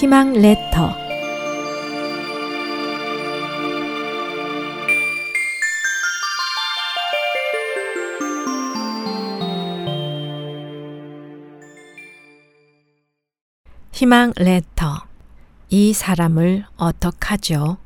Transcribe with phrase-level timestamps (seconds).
[0.00, 0.94] 희망 레터
[13.92, 15.02] 희망 레터
[15.68, 17.78] 이 사람을 어떡하죠?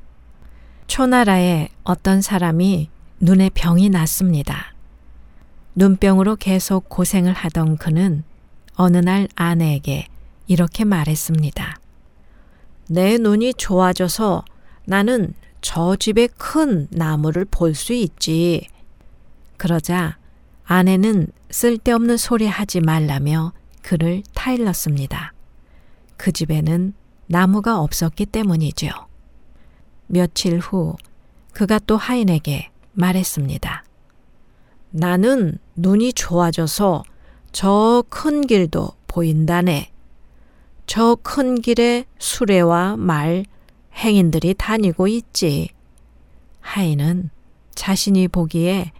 [0.88, 2.90] 초나라에 어떤 사람이
[3.20, 4.74] 눈에 병이 났습니다.
[5.74, 8.23] 눈병으로 계속 고생을 하던 그는
[8.74, 10.09] 어느 날 아내에게
[10.46, 11.81] 이렇게 말했습니다.
[12.92, 14.45] 내 눈이 좋아져서
[14.84, 15.32] 나는
[15.62, 18.66] 저 집의 큰 나무를 볼 수 있지.
[19.56, 20.18] 그러자
[20.65, 25.32] 아내는 쓸데없는 소리 하지 말라며 그를 타일렀습니다.
[26.18, 26.92] 그 집에는
[27.28, 28.88] 나무가 없었기 때문이죠.
[30.09, 30.96] 며칠 후
[31.54, 33.85] 그가 또 하인에게 말했습니다.
[34.90, 37.04] 나는 눈이 좋아져서
[37.52, 39.91] 저 큰 길도 보인다네.
[40.93, 43.46] 저 큰 길에 수레와 말,
[43.96, 45.71] 행인들이 다니고 있지.
[46.60, 47.30] 하인은
[47.74, 48.93] 자신이 보기에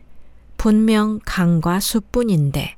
[0.57, 2.77] 분명 강과 숲뿐인데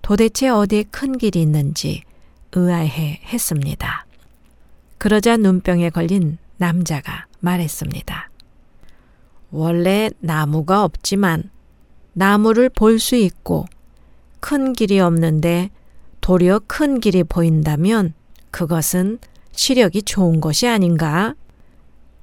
[0.00, 2.04] 도대체 어디에 큰 길이 있는지
[2.52, 4.06] 의아해 했습니다.
[4.98, 8.30] 그러자 눈병에 걸린 남자가 말했습니다.
[9.50, 11.50] 원래 나무가 없지만
[12.12, 13.66] 나무를 볼 수 있고
[14.38, 15.70] 큰 길이 없는데
[16.20, 18.14] 도리어 큰 길이 보인다면
[18.56, 19.18] 그것은
[19.52, 21.34] 시력이 좋은 것이 아닌가?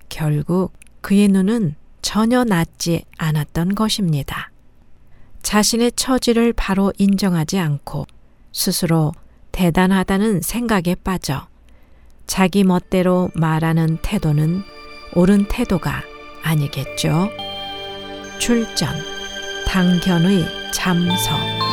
[0.10, 4.50] 결국 그의 눈은 전혀 낫지 않았던 것입니다.
[5.44, 8.08] 자신의 처지를 바로 인정하지 않고
[8.52, 9.12] 스스로
[9.52, 11.48] 대단하다는 생각에 빠져
[12.26, 14.64] 자기 멋대로 말하는 태도는
[15.14, 16.02] 옳은 태도가
[16.42, 17.30] 아니겠죠.
[18.40, 18.90] 출전,
[19.68, 21.73] 당견의 잠서.